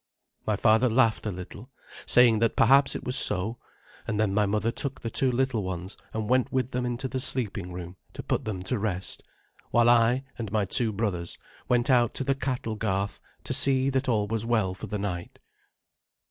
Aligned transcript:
My 0.47 0.55
father 0.55 0.89
laughed 0.89 1.27
a 1.27 1.31
little, 1.31 1.69
saying 2.07 2.39
that 2.39 2.55
perhaps 2.55 2.95
it 2.95 3.03
was 3.03 3.15
so, 3.15 3.59
and 4.07 4.19
then 4.19 4.33
my 4.33 4.47
mother 4.47 4.71
took 4.71 4.99
the 5.01 5.11
two 5.11 5.31
little 5.31 5.61
ones 5.61 5.95
and 6.11 6.27
went 6.27 6.51
with 6.51 6.71
them 6.71 6.87
into 6.87 7.07
the 7.07 7.19
sleeping 7.19 7.71
room 7.71 7.97
to 8.13 8.23
put 8.23 8.43
them 8.43 8.63
to 8.63 8.79
rest, 8.79 9.21
while 9.69 9.89
I 9.89 10.23
and 10.39 10.51
my 10.51 10.65
two 10.65 10.91
brothers 10.91 11.37
went 11.69 11.91
out 11.91 12.15
to 12.15 12.23
the 12.23 12.33
cattle 12.33 12.75
garth 12.77 13.21
to 13.43 13.53
see 13.53 13.91
that 13.91 14.09
all 14.09 14.25
was 14.25 14.43
well 14.43 14.73
for 14.73 14.87
the 14.87 14.97
night. 14.97 15.37